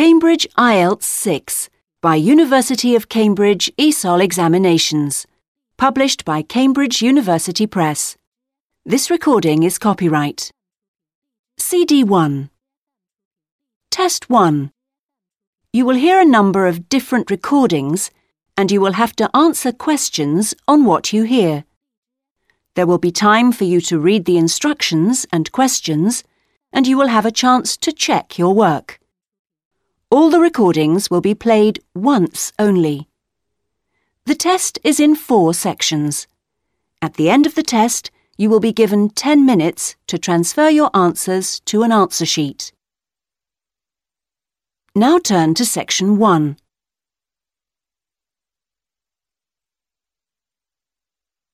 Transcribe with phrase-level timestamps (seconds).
[0.00, 1.68] Cambridge IELTS 6
[2.00, 5.26] by University of Cambridge ESOL Examinations.
[5.76, 8.16] Published by Cambridge University Press.
[8.82, 10.52] This recording is copyright.
[11.58, 12.48] CD 1
[13.90, 14.72] Test 1
[15.74, 18.10] You will hear a number of different recordings
[18.56, 21.64] and you will have to answer questions on what you hear.
[22.74, 26.24] There will be time for you to read the instructions and questions
[26.72, 28.99] and you will have a chance to check your work.
[30.12, 33.08] All the recordings will be played once only.
[34.26, 36.26] The test is in four sections.
[37.00, 40.90] At the end of the test, you will be given 10 minutes to transfer your
[40.94, 42.72] answers to an answer sheet.
[44.96, 46.56] Now turn to section 1.